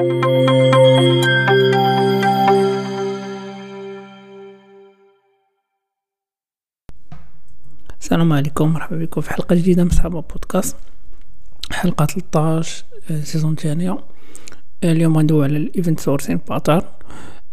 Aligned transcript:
السلام 0.00 0.12
عليكم 8.32 8.72
مرحبا 8.72 8.96
بكم 8.96 9.20
في 9.20 9.30
حلقة 9.30 9.56
جديدة 9.56 9.84
من 9.84 9.90
صحابة 9.90 10.20
بودكاست. 10.20 10.76
حلقة 11.72 12.06
13 12.06 12.84
آه، 13.10 13.20
saison 13.20 13.56
آه، 13.64 13.98
اليوم 14.84 15.18
غندوي 15.18 15.44
على 15.44 15.56
ال 15.56 15.63
event 15.63 16.00
sourcing 16.00 16.40
pattern 16.48 16.82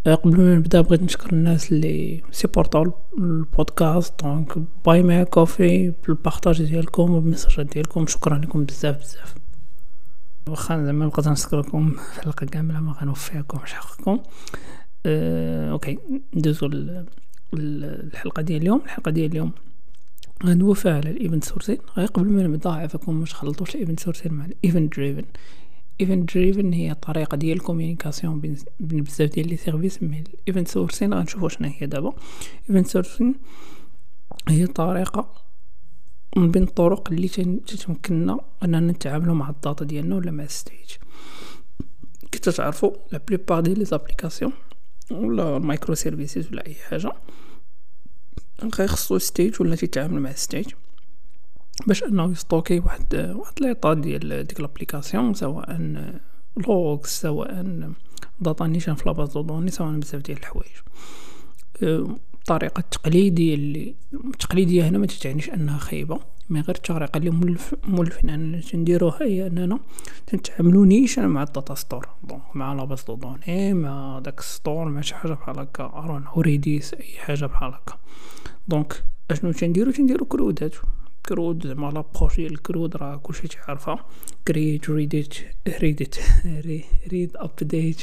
قبل 0.06 0.38
ما 0.38 0.56
نبدأ 0.56 0.82
بغيت 0.82 1.04
نشكر 1.04 1.34
الناس 1.34 1.72
اللي 1.72 2.24
سيبورطاو 2.32 2.94
البودكاست. 3.18 4.24
donc 4.24 4.54
Buy 4.86 5.04
Me 5.04 5.26
a 5.26 5.35
Coffee 5.35 5.94
بال 6.08 6.20
partage 6.20 6.64
ديالكم 6.64 7.12
وبالمساجات 7.12 7.66
ديالكم. 7.74 8.08
شكرا 8.08 8.38
لكم 8.38 8.64
بزاف 8.64 9.00
بزاف. 9.00 9.47
واخا 10.50 10.86
زعما 10.86 11.12
نشكركم 11.28 11.90
في 11.90 12.20
الحلقة 12.20 12.46
كاملة 12.46 12.80
ما 12.80 12.92
غنوفيكمش 12.92 13.74
حقكم. 13.74 14.20
أه 15.06 15.72
okay 15.72 15.98
ندوزو 16.34 16.70
الحلقة 17.54 18.42
ديال 18.42 18.62
اليوم. 18.62 18.82
الحلقة 18.86 19.12
ديال 19.12 19.32
اليوم 19.32 19.52
غندوي 20.46 20.76
فيها 20.76 20.94
على 20.94 21.10
ال 21.10 21.15
event 21.15 21.44
sourcing 21.44 21.78
غير 21.98 22.08
قبل 22.08 22.30
ما 22.30 22.44
نبدأ 22.44 22.70
عافاكم 22.70 23.20
باش 23.20 23.34
خلطوش 23.34 23.76
ال 23.76 23.80
event 23.80 24.00
sourcing 24.00 24.34
مع 24.34 24.46
ال 24.46 24.54
event 24.54 24.96
driven 24.96 25.26
event 26.02 26.34
driven 26.36 26.74
هي 26.74 26.94
طريقه 26.94 27.38
ديال 27.38 27.58
ال 27.58 27.64
communication 27.64 28.40
بين 28.40 28.58
بزاف 28.80 29.30
ديال 29.30 29.48
les 29.48 29.58
services 29.58 30.04
mais 30.04 30.24
ال 30.34 30.39
event 30.39 30.68
sourcing 30.68 31.14
غنشوفو 31.14 31.48
شنو 31.48 31.72
هي 31.80 31.88
دابا. 31.88 32.14
event 32.70 32.88
sourcing 32.88 33.36
هي 34.48 34.68
طريقه 34.68 35.47
من 36.36 36.52
بين 36.52 36.64
الطرق 36.64 37.12
اللي 37.12 37.28
تتمكننا 37.68 38.40
أننا 38.64 38.80
نتعاملوا 38.80 39.36
مع 39.36 39.50
ال 39.50 39.57
data 39.57 39.86
ديالنا 39.86 40.16
ولا 40.16 40.32
مع 40.32 40.44
ال 40.44 40.50
state. 40.50 40.92
كي 42.32 42.40
تعرفوا 42.40 42.92
la 43.12 43.22
plupart 43.28 43.60
ديال 43.60 43.80
les 43.80 43.86
applications 43.86 44.54
ولا 45.12 45.58
ال 45.58 45.96
microservices 45.96 46.48
ولا 46.48 46.68
أي 46.68 46.76
حاجة 46.76 47.12
خصو 48.86 49.18
state 49.18 49.62
ولا 49.62 49.76
تيتعامل 49.76 50.22
مع 50.22 50.32
state 50.32 50.68
باش 51.88 52.04
أنه 52.04 52.32
يستوكي 52.32 52.80
واحد 52.80 53.16
واحد 53.36 53.54
l'état 53.62 53.94
ديال 53.94 54.48
ديك 54.48 54.60
l'application 54.60 55.34
سواء 55.34 55.82
logs 56.58 57.06
سواء 57.06 57.92
data 58.40 58.68
نيشان 58.68 58.96
في 58.96 59.04
la 59.06 59.15
base 59.15 59.34
de 59.34 59.42
données 59.42 59.72
سواء 59.72 59.92
بزاف 59.92 60.22
ديال 60.22 60.38
الحوايج. 60.38 60.76
الطريقة 62.50 62.80
التقليديه 62.80 63.56
اللي 63.56 63.96
التقليديه 64.14 64.88
هنا 64.88 64.98
ما 64.98 65.06
تعنيش 65.06 65.50
أنها 65.50 65.78
خايبة. 65.78 66.20
مي 66.50 66.62
غير 66.62 66.76
الطريقة 66.76 67.18
اللي 67.18 67.30
مولف 67.30 67.76
مولفين 67.84 68.30
اننا 68.30 68.62
تنديروها 68.62 69.24
هي 69.24 69.48
أننا 69.48 69.80
تنتعاملو 70.28 70.86
نيشان 70.86 71.28
مع 71.28 71.44
الداتا 71.44 71.76
ستور. 71.76 72.08
دونك 72.24 72.56
مع 72.56 72.74
لاباز 72.74 73.04
دو 73.04 73.16
دوني 73.16 73.74
مع 73.74 74.20
داك 74.20 74.40
ستور 74.40 74.86
مع 74.86 75.02
شي 75.02 75.16
حاجة 75.16 75.34
بحال 75.34 75.60
هكا. 75.60 75.84
أرون 75.84 76.24
هوريديس 76.28 76.94
أي 76.94 77.18
حاجة 77.18 77.46
بحال 77.46 77.74
هكا. 77.74 77.98
دونك 78.68 79.04
أشنو 79.32 79.52
تنديرو؟ 79.52 79.92
تنديرو 79.92 80.26
كرودات 80.26 80.76
كرود 81.26 81.68
زعما 81.68 81.92
لابروش 81.92 82.36
ديال 82.36 82.52
الكرود 82.52 82.96
راه 82.96 83.16
كلشي 83.16 83.48
تعرفها. 83.48 84.06
كريت 84.48 84.90
ريديت 84.90 85.34
ريديت 85.82 86.16
ريد 87.12 87.32
ابديت 87.36 88.02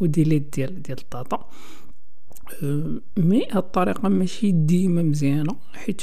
و 0.00 0.08
delete 0.08 0.54
ديال 0.56 0.82
ديال 0.82 0.98
ال 0.98 1.06
data. 1.06 1.46
mais 3.16 3.46
هاد 3.50 3.56
الطريقة 3.56 4.08
ماشي 4.08 4.52
ديما 4.52 5.02
مزيانة 5.02 5.56
حيت 5.72 6.02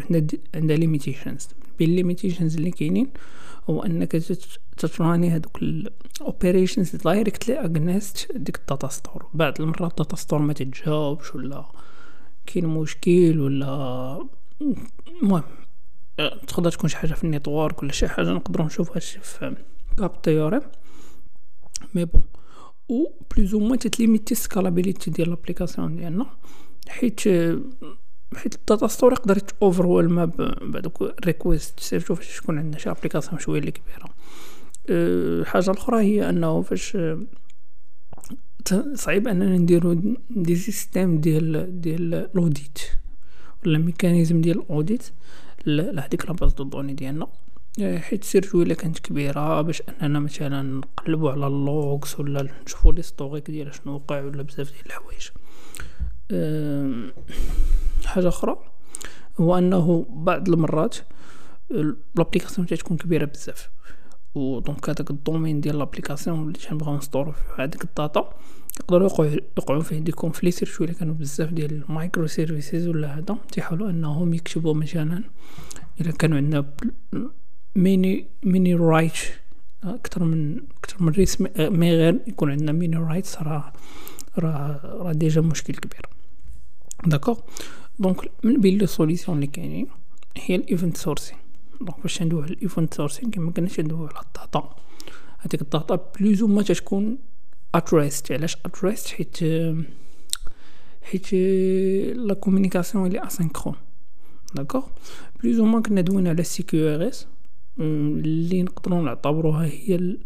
حنا 0.00 0.26
عندها 0.54 0.76
limitations 0.76 1.48
بين 1.78 1.96
limitations 1.96 2.56
اللي 2.56 2.70
كاينين 2.70 3.10
هو 3.70 3.82
أنك 3.82 4.12
تتراني 4.76 5.30
هادوك 5.30 5.62
ال 5.62 5.74
operations 5.74 6.96
directly 6.96 7.60
against 7.60 8.32
ديك 8.32 8.56
ال 8.56 8.62
data 8.62 8.88
store 8.88 9.26
بعض 9.34 9.60
المرات 9.60 9.90
ال 9.90 9.95
data 9.95 10.16
store 10.16 10.38
ما 10.38 10.52
تتجاوبش 10.52 11.34
ولا 11.34 11.64
كاين 12.46 12.66
مشكل 12.66 13.40
ولا 13.40 14.26
المهم 15.22 15.42
تقدر 16.46 16.70
تكون 16.70 16.90
شي 16.90 16.96
حاجة 16.96 17.14
في 17.14 17.24
ال 17.24 17.31
network 17.31 17.82
ولا 17.82 17.92
شي 17.92 18.08
حاجة 18.08 18.32
نقدروا 18.32 18.66
نشوفها 18.66 18.98
في 19.00 19.56
CAP 19.98 20.22
theory 20.22 20.60
mais 21.94 22.04
bon 22.04 22.22
و 22.92 23.06
plus 23.36 23.54
ou 23.54 23.60
moins 23.60 23.78
تتليميتي 23.78 24.34
scalabilité 24.34 25.10
ديال 25.10 25.30
l'application 25.30 25.96
ديالنا 25.96 26.26
حيت 26.88 27.20
حيت 28.36 28.54
ال 28.54 28.60
data 28.60 28.86
store 28.86 29.12
يقدر 29.12 29.38
overwhelm 29.62 30.24
بهذوك 30.24 31.14
requests 31.26 31.80
surtout 31.80 32.14
فاش 32.14 32.36
تكون 32.36 32.58
عندنا 32.58 32.78
شي 32.78 32.90
application 32.90 33.38
شوية 33.38 33.60
اللي 33.60 33.70
كبيرة. 33.70 34.08
الحاجة 34.90 35.70
الاخرى 35.70 36.00
هي 36.00 36.28
أنه 36.28 36.62
فاش 36.62 36.98
صعيب 38.94 39.28
أننا 39.28 39.56
نديرو 39.56 39.92
des 40.30 40.56
systèmes 40.56 41.20
ديال 41.20 41.80
ديال 41.80 42.14
ال 42.14 42.25
audit 42.25 42.78
ولا 43.66 43.78
mécanisme 43.78 44.40
ديال 44.40 44.58
ال 44.58 44.67
audit 44.67 45.10
لهاديك 45.66 46.26
la 46.26 46.35
base 46.35 46.52
de 46.52 46.64
données 46.64 46.94
ديالنا. 46.94 47.26
حيت 47.80 48.24
surtout 48.24 48.62
إلا 48.62 48.74
كانت 48.74 48.98
كبيرة 48.98 49.60
باش 49.60 49.82
أننا 50.02 50.20
مثلا 50.20 50.62
نقلبو 50.62 51.28
على 51.28 51.46
ال 51.46 51.60
logs 51.60 52.14
ولا 52.18 52.48
نشوفو 52.66 52.90
l'historique 52.90 53.50
ديال 53.50 53.74
شنو 53.74 53.94
وقع 53.94 54.20
ولا 54.20 54.42
بزاف 54.42 54.72
ديال 54.72 54.86
الحوايج. 54.86 55.28
حاجة 58.04 58.28
أخرى 58.28 58.56
هو 59.40 59.58
أنه 59.58 60.06
بعض 60.08 60.48
المرات 60.48 60.96
l'application 62.16 62.66
تكون 62.66 62.96
كبيرة 62.96 63.24
بزاف. 63.24 63.70
و 64.34 64.58
donc 64.58 64.90
هذاك 64.90 65.10
ال 65.10 65.16
domaine 65.16 65.60
ديال 65.60 65.78
l'application 65.78 66.42
اللي 66.42 66.58
تنبغيو 66.58 66.96
نستورو 66.96 67.32
فيه 67.32 67.64
هذيك 67.64 67.84
ال 67.84 67.94
data 67.94 68.34
يقدروا 68.80 69.08
يقعوا 69.08 69.30
يقعوا 69.58 69.82
فيه 69.82 69.98
des 69.98 70.12
conflits 70.12 70.64
شوية 70.64 70.88
إلا 70.88 70.98
كانوا 70.98 71.14
بزاف 71.14 71.52
ديال 71.52 71.72
ال 71.72 72.26
microservices 72.26 72.88
ولا 72.88 73.18
هذا. 73.18 73.36
تيحاولوا 73.52 73.90
أنهم 73.90 74.34
يكتبوا 74.34 74.74
مثلا 74.74 75.24
إلا 76.00 76.12
كانوا 76.12 76.36
عندنا 76.36 76.64
many 77.76 78.26
many 78.42 78.74
writes 78.74 79.12
أكثر 79.84 80.24
من 80.24 80.60
أكثر 80.78 81.02
من 81.02 81.12
reads 81.12 81.40
mais 81.58 81.96
غير 81.96 82.20
يكون 82.26 82.50
عندنا 82.50 82.72
many 82.72 82.96
writes 82.96 83.36
راه 83.36 83.72
راه 84.38 84.80
راه 84.84 85.12
déjà 85.12 85.40
مشكل 85.40 85.74
كبير. 85.74 86.06
d'accord 87.06 87.40
donc 87.98 88.30
من 88.44 88.60
بين 88.60 88.78
les 88.78 88.86
solutions 88.86 89.36
اللي 89.36 89.46
كاينين 89.46 89.86
هي 90.36 90.54
ال 90.54 90.61
event 90.61 90.96
sourcing 90.96 91.38
donc 91.80 92.00
باش 92.02 92.22
ندوي 92.22 92.42
على 92.42 92.52
ال 92.52 92.59
event 92.59 92.94
sourcing 92.94 93.30
كما 93.30 93.50
قلنا 93.50 93.68
ندوي 93.78 94.08
على 94.08 94.26
ال 94.26 94.34
data. 94.34 94.76
هذيك 95.38 95.62
ال 95.62 95.72
data 95.72 96.10
plus 96.20 96.42
ou 96.42 96.48
moins 96.48 96.62
تكون 96.62 97.18
at 97.74 97.93
rest 97.93 98.32
علاش 98.32 98.56
at 98.66 98.80
rest 98.80 99.08
حيت 99.08 99.38
حيت 101.02 101.34
la 102.16 102.34
communication 102.34 103.06
اللي 103.06 103.26
asynchrone 103.26 103.74
d'accord 104.54 104.82
plus 105.42 105.58
ou 105.58 105.82
كنا 105.82 106.00
دوينا 106.00 106.30
على 106.30 106.42
CQRS 106.42 107.26
اللي 107.78 108.62
نقدروا 108.62 109.02
نعتبروها 109.02 109.64
هي 109.64 110.16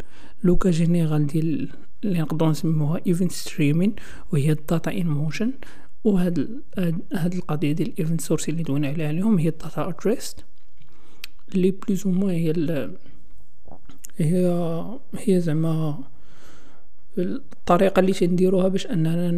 le 0.44 0.54
cas 0.54 0.70
général 0.70 1.26
ديال 1.26 1.68
اللي 2.04 2.20
نقدروا 2.20 2.50
نسموها 2.50 3.00
event 3.06 3.32
streaming 3.32 3.94
وهي 4.32 4.52
ال 4.52 4.60
data 4.60 4.92
in 4.92 5.06
motion 5.06 5.52
وهاد 6.04 6.62
هاد 7.12 7.34
القضية 7.34 7.72
ديال 7.72 7.88
ال 7.88 7.93
event 7.93 8.20
source 8.20 8.48
اللي 8.48 8.62
دوينا 8.62 8.88
عليها 8.88 9.10
اليوم 9.10 9.38
هي 9.38 9.48
ال 9.48 9.56
data 9.56 9.88
at 9.88 10.07
rest 10.07 10.44
اللي 11.54 11.70
plus 11.70 12.06
ou 12.06 12.28
هي 12.28 12.52
هي 14.16 14.46
هي 15.14 15.40
زعما 15.40 15.98
الطريقة 17.18 18.00
اللي 18.00 18.12
تنديروها 18.12 18.68
باش 18.68 18.86
أننا 18.86 19.30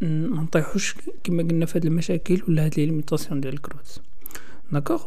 ما 0.00 0.42
نطيحوش 0.42 0.94
كما 1.24 1.42
قلنا 1.42 1.66
في 1.66 1.78
هاد 1.78 1.86
المشاكل 1.86 2.42
ولا 2.48 2.64
هاد 2.64 2.80
limitations 2.80 3.40
ديال 3.40 3.54
ال 3.54 3.62
CRUD. 3.62 4.00
d'accord 4.72 5.02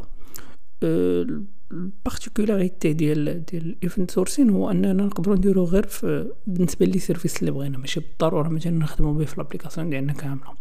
ال 1.71 1.80
particularité 1.80 2.93
ديال 2.93 3.45
ديال 3.45 3.65
ال 3.65 3.73
event 3.73 4.11
sourcing 4.11 4.49
هو 4.49 4.71
أننا 4.71 4.93
نقدروا 4.93 5.35
نديرو 5.35 5.63
غير 5.63 5.87
في 5.87 6.31
بالنسبة 6.47 6.85
les 6.85 6.99
services 6.99 7.39
اللي 7.39 7.51
بغينا 7.51 7.77
ماشي 7.77 7.99
بالضرورة 7.99 8.49
مثلا 8.49 8.73
نخدمو 8.73 9.13
به 9.13 9.25
في 9.25 9.35
l'application 9.37 9.89
ديالنا 9.89 10.13
كاملة. 10.13 10.53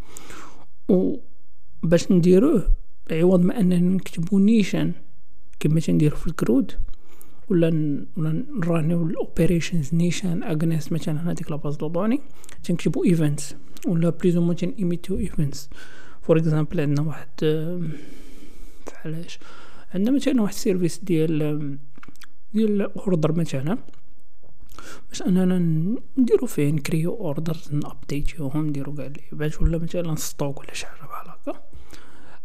و 0.89 1.17
باش 1.83 2.13
نديروه 2.13 2.71
عوض 3.11 3.41
ما 3.41 3.61
أننا 3.61 3.79
نكتبو 3.79 4.39
نيشان 4.39 4.93
كما 5.61 5.81
تنديرو 5.81 6.17
في 6.17 6.27
ال 6.27 6.36
CRUD 6.36 6.73
ولا 7.49 7.69
ولا 8.17 8.45
نرانيو 8.51 9.07
ال 9.07 9.15
operations 9.15 9.95
نيشان 9.95 10.43
against 10.43 10.93
مثلا 10.93 11.31
هذيك 11.31 11.51
la 11.51 11.60
base 11.60 11.77
de 11.77 11.89
données 11.89 12.21
تنكتبو 12.65 13.05
events 13.05 13.55
ولا 13.87 14.11
plus 14.11 14.41
ou 14.41 14.45
moins 14.45 14.55
ايميتيو 14.63 15.19
events 15.19 15.71
for 16.23 16.39
example 16.39 16.81
عندنا 16.81 17.03
واحد 17.03 17.29
فعلاش؟ 18.87 19.39
عندنا 19.97 20.17
مثلا 20.17 20.43
واحد 20.43 20.55
ال 20.55 20.60
service 20.60 20.99
ديال 20.99 21.79
ديال 22.55 22.83
order 22.83 23.33
مثلا 23.33 23.79
باش 25.09 25.23
أننا 25.23 25.59
نديرو 26.19 26.47
فيه 26.47 26.71
نكريو 26.71 27.15
orders 27.15 27.73
نابديتيوهم 27.73 28.67
نديرو 28.67 28.95
كاع 28.95 29.07
اللعيبات 29.07 29.63
ولا 29.63 29.79
مثلا 29.79 30.15
stock 30.15 30.61
ولا 30.61 30.75
شي 30.75 30.87
حاجة 30.87 31.09
بحال 31.09 31.29
هكا. 31.29 31.63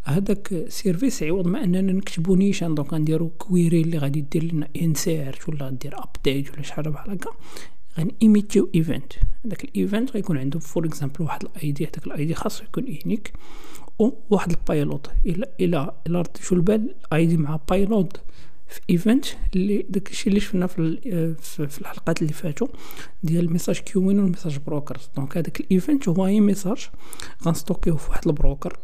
هذاك 0.03 0.65
service 0.67 1.23
عوض 1.23 1.47
ما 1.47 1.63
أننا 1.63 1.81
نكتبو 1.81 2.35
نيشان 2.35 2.75
donc 2.75 2.93
نديرو 2.93 3.29
query 3.29 3.81
اللي 3.81 3.97
غادي 3.97 4.21
دير 4.21 4.43
لنا 4.43 4.67
insert 4.81 5.49
ولا 5.49 5.69
دير 5.69 5.95
update 6.03 6.53
ولا 6.53 6.61
شي 6.61 6.73
حاجة 6.73 6.89
بحال 6.89 7.11
هكا. 7.11 7.31
غنيميتيو 7.99 8.69
event 8.75 9.13
هذاك 9.45 9.63
ال 9.63 9.71
event 9.71 10.11
غيكون 10.11 10.37
عنده 10.37 10.59
for 10.59 10.85
example 10.85 11.23
واحد 11.23 11.43
ال 11.43 11.71
ID 11.71 11.83
هذاك 11.83 12.07
ال 12.07 12.25
ID 12.25 12.35
خاصو 12.35 12.63
يكون 12.63 12.87
unique 14.01 14.15
وواحد 14.29 14.51
ال 14.51 14.58
payload. 14.58 15.07
إلى 15.25 15.45
إلى 15.59 15.91
إلى 16.07 16.19
رديتو 16.21 16.55
البال؟ 16.55 16.95
ID 17.13 17.37
مع 17.37 17.59
payload. 17.69 18.21
في 18.67 18.79
event 18.89 19.25
اللي 19.55 19.85
داكشي 19.89 20.29
اللي 20.29 20.39
شفنا 20.39 20.67
في 20.67 20.97
في 21.39 21.81
الحلقات 21.81 22.21
اللي 22.21 22.33
فاتوا 22.33 22.67
ديال 23.23 23.45
ال 23.45 23.49
message 23.49 23.77
queuing 23.77 24.19
وال 24.19 24.28
message 24.28 24.57
brokers 24.67 25.09
donc 25.15 25.37
هذاك 25.37 25.59
ال 25.59 25.68
event 25.68 26.09
هو 26.09 26.25
أي 26.25 26.39
message 26.39 26.89
غنستوكيوه 27.45 27.97
في 27.97 28.09
واحد 28.09 28.27
ال 28.27 28.34
broker. 28.34 28.77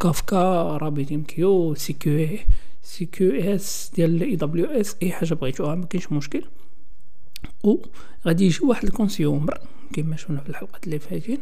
كافكا 0.00 0.78
ام 0.82 1.22
كيو 1.22 1.74
سي 1.74 1.92
كيو 1.92 2.38
سي 2.82 3.04
كيو 3.04 3.54
اس 3.54 3.90
ديال 3.96 4.22
اي 4.22 4.36
دبليو 4.36 4.66
اس 4.66 4.96
أي 5.02 5.12
حاجة 5.12 5.34
بغيتوها 5.34 5.74
ما 5.74 5.86
كاينش 5.86 6.12
مشكل. 6.12 6.44
و 7.64 7.76
غادي 8.26 8.46
يجي 8.46 8.64
واحد 8.64 8.84
ال 8.84 8.92
consumer 8.92 9.58
كما 9.92 10.16
شفنا 10.16 10.40
في 10.40 10.48
الحلقات 10.48 10.84
اللي 10.84 10.98
فاتين 10.98 11.38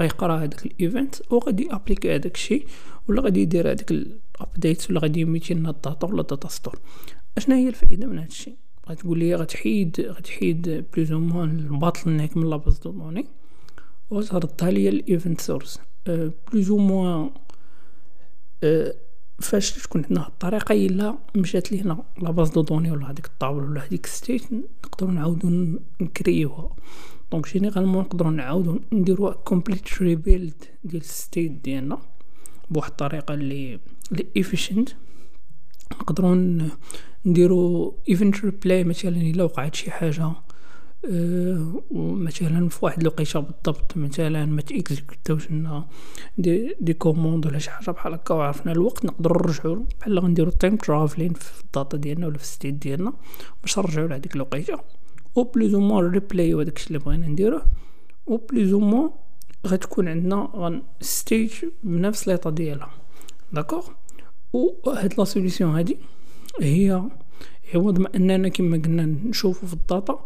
غيقرا 0.00 0.36
هذاك 0.36 0.66
ال 0.66 0.77
event 0.77 1.32
وغادي 1.32 1.68
ابليكي 1.70 2.14
هذاك 2.14 2.34
الشيء 2.34 2.66
ولا 3.08 3.22
غادي 3.22 3.40
يدير 3.40 3.70
هذاك 3.70 3.90
ال 3.90 4.04
update 4.04 4.90
ولا 4.90 5.00
غادي 5.00 5.20
يميتي 5.20 5.54
لنا 5.54 5.70
ال 5.70 5.77
data 5.77 6.06
ولا 6.06 6.20
ال 6.20 6.26
data 6.26 6.48
store 6.48 6.78
اشنا 7.36 7.56
هي 7.56 7.68
الفائدة 7.68 8.06
من 8.06 8.18
هذا 8.18 8.26
الشيء؟ 8.26 8.56
غتقول 8.90 9.18
لي 9.18 9.34
غتحيد 9.34 10.00
غتحيد 10.00 10.84
plus 10.94 11.12
ou 11.12 11.20
moins 11.20 11.58
ال 11.58 12.10
bottleneck 12.10 12.36
من 12.36 12.50
la 12.50 12.59
base 12.59 12.78
de 12.78 12.90
données 12.90 13.26
وتردها 14.10 14.70
ليا 14.70 14.90
ال 14.90 14.98
event 14.98 15.40
source 15.40 15.80
plus 16.52 16.70
ou 16.70 16.78
moins 16.78 17.30
فاش 19.40 19.72
تكون 19.72 20.04
عندنا 20.04 20.26
الطريقة 20.26 20.72
إلا 20.72 21.18
مشات 21.36 21.72
لينا 21.72 22.04
la 22.22 22.30
base 22.30 22.50
de 22.50 22.62
données 22.62 22.90
ولا 22.90 23.10
هذيك 23.10 23.26
ال 23.26 23.32
table 23.32 23.62
ولا 23.62 23.84
هذيك 23.84 24.06
state 24.06 24.42
نقدروا 24.84 25.12
نعاودو 25.12 25.78
نكريوها. 26.00 26.70
donc 27.32 27.48
généralement 27.52 28.02
نقدروا 28.02 28.30
نعاودو 28.30 28.80
نديرو 28.92 29.32
complete 29.32 30.02
rebuild 30.02 30.64
ديال 30.84 31.02
ال 31.02 31.10
state 31.10 31.52
ديالنا 31.52 31.98
بواحد 32.70 32.90
الطريقة 32.90 33.34
اللي 33.34 33.80
اللي 34.12 34.26
efficient 34.36 34.88
نقدروا 35.92 36.34
نديرو 37.26 37.96
event 38.08 38.44
replay 38.44 38.84
مثلا 38.84 39.16
إلا 39.16 39.44
وقعت 39.44 39.74
شي 39.74 39.90
حاجة 39.90 40.32
أه 41.10 41.82
مثلا 41.92 42.68
في 42.68 42.84
واحد 42.84 43.00
الوقيته 43.00 43.40
بالضبط 43.40 43.96
مثلا 43.96 44.46
ما 44.46 44.62
تيكزيكوتاوش 44.62 45.50
لنا 45.50 45.86
des, 46.38 46.76
des 46.80 46.94
commandes 46.94 47.46
ولا 47.46 47.58
شي 47.58 47.70
حاجة 47.70 47.90
بحال 47.90 48.14
هكا 48.14 48.34
وعرفنا 48.34 48.72
الوقت 48.72 49.04
نقدروا 49.04 49.42
نرجعوا 49.42 49.84
بحال 50.00 50.18
غنديرو 50.18 50.50
time 50.50 50.76
traveling 50.76 51.32
في 51.32 51.64
ال 51.64 51.70
data 51.70 51.96
ديالنا 51.96 52.26
ولا 52.26 52.38
في 52.38 52.44
ال 52.44 52.49
state 52.49 52.74
ديالنا 52.74 53.12
باش 53.62 53.78
نرجعوا 53.78 54.08
لهاديك 54.08 54.36
الوقيته 54.36 54.80
أو 55.36 55.42
plus 55.42 55.74
ou 55.74 55.80
moins 55.80 56.10
replay 56.10 56.54
وداكشي 56.54 56.86
اللي 56.86 56.98
بغينا 56.98 57.26
نديروه. 57.26 57.62
أو 58.28 58.36
plus 58.36 58.72
ou 58.72 58.80
moins 58.80 59.10
غتكون 59.66 60.08
عندنا 60.08 60.50
غن 60.54 60.82
ستيج 61.00 61.52
بنفس 61.82 62.28
l'état 62.28 62.50
ديالها. 62.50 62.90
d'accord؟ 63.52 63.88
و 64.52 64.90
هاد 64.90 65.14
la 65.18 65.24
solution 65.24 65.76
هادي 65.76 65.96
هي 66.60 67.02
عوض 67.74 67.98
ما 67.98 68.08
اننا 68.14 68.48
كما 68.48 68.76
قلنا 68.76 69.04
نشوفو 69.04 69.66
في 69.66 69.74
ال 69.74 69.84
data 69.84 70.24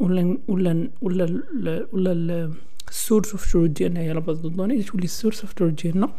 ولا 0.00 0.38
ولا 0.48 0.88
ولا 1.02 1.86
ولا 1.92 2.52
ال 2.88 2.94
source 2.94 3.32
of 3.32 3.52
truth 3.52 3.66
ديالنا 3.66 4.00
هي 4.00 4.12
la 4.12 4.21
base 4.21 4.38
de 4.38 4.48
données 4.48 4.82
تولي 4.82 5.04
ال 5.04 5.09
source 5.09 5.40
of 5.40 5.52
truth 5.52 5.68
ديالنا 5.68 6.12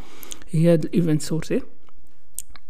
هي 0.52 0.74
هاد 0.74 0.86
ال 0.86 0.92
event 0.92 1.22
source 1.22 1.54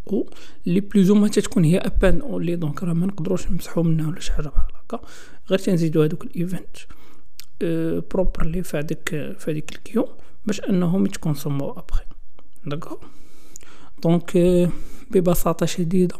و 0.06 0.22
لي 0.66 0.80
plus 0.80 1.14
ou 1.14 1.18
moins 1.18 1.28
تتكون 1.28 1.64
هي 1.64 1.78
append 1.78 2.20
only 2.20 2.56
donc 2.56 2.82
راه 2.82 2.92
ما 2.92 3.06
نقدروش 3.06 3.46
نمسحو 3.46 3.82
منها 3.82 4.08
ولا 4.08 4.20
شي 4.20 4.32
حاجة 4.32 4.48
بحال 4.48 4.72
هكا. 4.84 5.00
غير 5.50 5.58
تنزيدو 5.58 6.02
هادوك 6.02 6.24
ال 6.24 6.33
event 6.33 6.76
properly 8.10 8.62
في 8.62 8.76
هذيك 8.76 9.08
في 9.38 9.50
هذيك 9.50 9.72
ال 9.72 9.78
queue 9.78 10.08
باش 10.46 10.60
أنهم 10.60 11.06
يتكونسومو 11.06 11.70
après 11.70 12.04
d'accord 12.66 12.98
donc 14.02 14.38
ببساطة 15.10 15.66
شديدة 15.66 16.16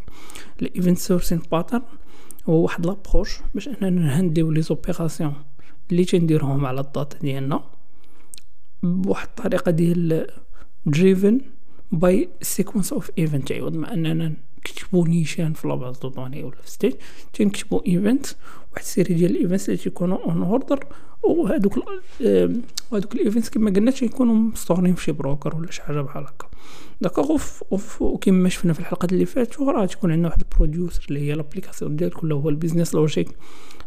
ال 0.63 0.69
event 0.69 0.99
sourcing 0.99 1.41
pattern 1.53 1.83
هو 2.49 2.63
واحد 2.63 2.87
l'approche 2.87 3.39
باش 3.55 3.69
اننا 3.69 3.91
نهنديو 3.91 4.51
les 4.51 4.63
opérations 4.63 5.35
اللي 5.91 6.05
تنديرهم 6.05 6.67
على 6.67 6.81
ال 6.81 6.88
data 6.88 7.19
ديالنا. 7.19 7.65
بواحد 8.83 9.29
الطريقة 9.29 9.71
ديال 9.71 10.27
driven 10.87 11.41
by 11.93 12.29
sequence 12.43 12.93
of 12.93 13.11
event 13.19 13.53
عوض 13.53 13.77
ما 13.77 13.95
أننا 13.95 14.33
نكتبو 14.63 15.05
نيشان 15.05 15.53
في 15.53 15.69
la 15.69 15.79
base 15.79 15.99
de 15.99 16.09
données 16.09 16.43
ولا 16.45 16.57
في 16.63 16.71
storage 16.71 16.93
تنكتبو 17.33 17.83
event 17.87 18.27
واحد 18.73 18.83
ال 18.83 18.88
série 18.88 19.15
ديال 19.15 19.31
ال 19.31 19.36
events 19.36 19.69
اللي 19.69 19.77
تيكونوا 19.83 20.25
en 20.25 20.43
ordre 20.43 20.87
وهذوك 21.23 21.79
هذوك 22.93 23.15
ال 23.15 23.20
events 23.20 23.51
كما 23.51 23.71
قلنا 23.71 23.91
تيكونوا 23.91 24.35
مستورين 24.35 24.95
في 24.95 25.05
شي 25.05 25.13
broker 25.13 25.57
ولا 25.57 25.71
شي 25.71 25.83
حاجة 25.83 26.01
بحال 26.01 26.25
هكا. 26.25 26.49
d'accord 27.01 27.43
وكما 28.01 28.49
شفنا 28.49 28.73
في 28.73 28.81
الحلقات 28.81 29.13
اللي 29.13 29.27
فاتوا 29.27 29.73
راه 29.73 29.87
تكون 29.87 30.13
عندنا 30.13 30.29
واحد 30.29 30.41
ال 30.41 30.48
producer 30.48 31.07
اللي 31.09 31.21
هي 31.21 31.33
l'application 31.35 31.97
ديالك 31.97 32.23
ولا 32.23 32.35
هو 32.35 32.49
ال 32.49 32.54
business 32.54 32.95
logic 32.95 33.29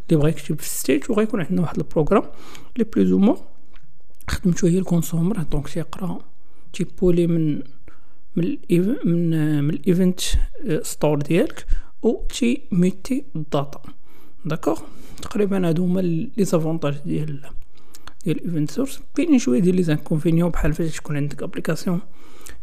اللي 0.10 0.20
بغا 0.22 0.30
يكتب 0.30 0.60
في 0.60 0.70
storage 0.70 1.04
وغيكون 1.10 1.42
عندنا 1.42 1.62
واحد 1.62 1.78
ال 1.78 1.82
programme 1.82 2.24
اللي 2.76 2.90
plus 2.96 3.12
ou 3.12 3.20
moins 3.20 3.38
خدمته 4.30 4.68
هي 4.68 4.78
ال 4.78 4.85
consumer 4.85 5.38
donc 5.38 5.70
تيقرا 5.70 6.20
تيبولي 6.74 7.28
من 7.28 7.62
من 8.36 8.58
من 9.06 9.64
من 9.64 9.70
ال 9.70 9.78
event 9.78 10.20
store 10.82 11.22
ديالك 11.22 11.66
و 12.04 12.26
تي 12.28 12.62
ميتي 12.72 13.26
ال 13.36 13.44
data. 13.44 13.82
d'accord 14.46 14.80
تقريبا 15.22 15.68
هادو 15.70 15.84
هما 15.84 16.00
les 16.02 16.46
avantages 16.46 16.96
ديال 17.06 17.42
ديال 18.26 18.38
ال 18.38 18.44
event 18.44 18.72
source 18.72 19.00
كاينين 19.16 19.40
شوية 19.40 19.60
ديال 19.60 19.76
les 19.76 19.84
inconvénients 19.84 20.50
بحال 20.50 20.74
فاش 20.74 20.96
تكون 20.98 21.16
عندك 21.16 21.44
application 21.44 22.00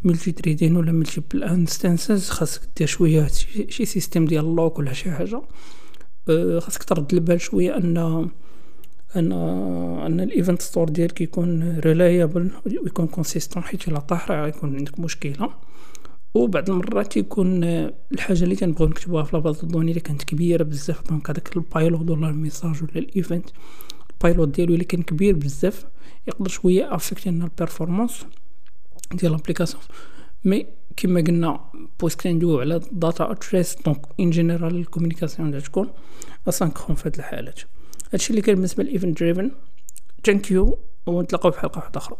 multithreading 0.02 0.76
ولا 0.76 0.92
multiple 0.92 1.44
instances 1.44 2.30
خاصك 2.30 2.60
دير 2.76 2.86
شوية 2.86 3.28
شي 3.68 3.84
système 3.84 4.24
ديال 4.24 4.56
lock 4.56 4.78
ولا 4.78 4.92
شي 4.92 5.10
حاجة. 5.10 5.42
أه 6.28 6.58
خاصك 6.58 6.82
ترد 6.82 7.14
البال 7.14 7.40
شوية 7.40 7.76
أن 7.76 8.28
أن 9.16 9.32
أن 10.06 10.20
ال 10.20 10.27
event 10.27 10.62
store 10.62 10.88
ديالك 10.88 11.20
يكون 11.20 11.78
reliable 11.78 12.50
ويكون 12.66 13.06
consistent 13.06 13.62
حيت 13.62 13.88
الا 13.88 14.00
طاح 14.00 14.30
راه 14.30 14.48
يكون 14.48 14.76
عندك 14.76 15.00
مشكلة. 15.00 15.50
وبعض 16.34 16.70
المرات 16.70 17.16
يكون 17.16 17.64
الحاجة 18.12 18.44
اللي 18.44 18.56
تنبغيو 18.56 18.88
نكتبوها 18.88 19.24
في 19.24 19.36
la 19.36 19.45
base 19.45 19.64
données 19.64 19.90
اللي 19.90 20.00
كانت 20.00 20.22
كبيرة 20.22 20.62
بزاف. 20.64 21.08
donc 21.08 21.30
هذاك 21.30 21.56
ال 21.56 21.63
payload 21.63 22.10
ولا 22.10 22.28
ال 22.28 22.35
message 22.35 22.82
ولا 22.82 22.96
ال 22.96 23.05
event 23.05 23.48
ال 24.10 24.15
payload 24.15 24.48
ديالو 24.48 24.74
اللي 24.74 24.84
كان 24.84 25.02
كبير 25.02 25.36
بزاف 25.36 25.86
يقدر 26.28 26.48
شوية 26.48 26.94
affecter 26.94 27.30
لنا 27.30 27.44
ال 27.44 27.51
performance 27.51 28.26
ديال 29.14 29.32
l'application 29.32 29.82
mais 30.44 30.66
كما 30.96 31.20
قلنا 31.20 31.60
puisque 32.00 32.26
ندويو 32.26 32.60
على 32.60 32.80
data 32.92 33.32
at 33.32 33.47
rest 33.47 33.76
donc 33.86 34.00
en 34.20 34.30
général 34.30 34.76
ال 34.76 34.82
communication 34.82 35.62
تكون 35.62 35.90
asynchrone 36.48 36.96
في 36.96 37.08
هاد 37.08 37.16
الحالات. 37.16 37.60
هادشي 38.12 38.30
اللي 38.30 38.42
كان 38.42 38.54
بالنسبة 38.54 38.82
لل 38.84 38.94
event 38.94 39.20
driven. 39.20 39.50
thank 40.24 40.50
you 40.50 40.78
ونتلاقاو 41.06 41.52
في 41.52 41.60
حلقه 41.60 41.78
واحدة 41.78 41.98
أخرى. 41.98 42.16